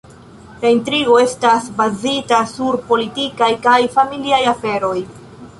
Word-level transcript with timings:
La 0.61 0.69
intrigo 0.75 1.17
estas 1.23 1.67
bazita 1.83 2.41
sur 2.53 2.79
politikaj 2.89 3.53
kaj 3.69 3.79
familiaj 3.99 4.45
aferoj. 4.57 4.99